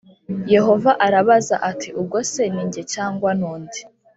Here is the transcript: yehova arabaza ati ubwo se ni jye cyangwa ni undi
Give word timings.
yehova 0.53 0.91
arabaza 1.05 1.55
ati 1.69 1.89
ubwo 1.99 2.17
se 2.31 2.43
ni 2.53 2.63
jye 2.71 2.83
cyangwa 2.93 3.29
ni 3.37 3.45
undi 3.53 3.79